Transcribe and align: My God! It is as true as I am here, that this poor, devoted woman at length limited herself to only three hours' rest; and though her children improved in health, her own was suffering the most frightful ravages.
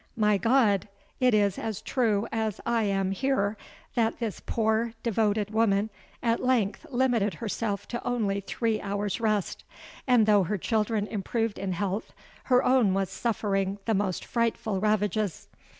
My 0.17 0.39
God! 0.39 0.87
It 1.19 1.35
is 1.35 1.59
as 1.59 1.79
true 1.79 2.27
as 2.31 2.59
I 2.65 2.85
am 2.85 3.11
here, 3.11 3.55
that 3.93 4.17
this 4.17 4.41
poor, 4.43 4.93
devoted 5.03 5.51
woman 5.51 5.91
at 6.23 6.41
length 6.43 6.87
limited 6.89 7.35
herself 7.35 7.87
to 7.89 8.03
only 8.03 8.39
three 8.41 8.81
hours' 8.81 9.21
rest; 9.21 9.63
and 10.07 10.25
though 10.25 10.41
her 10.41 10.57
children 10.57 11.05
improved 11.05 11.59
in 11.59 11.73
health, 11.73 12.13
her 12.45 12.63
own 12.63 12.95
was 12.95 13.11
suffering 13.11 13.77
the 13.85 13.93
most 13.93 14.25
frightful 14.25 14.79
ravages. 14.79 15.47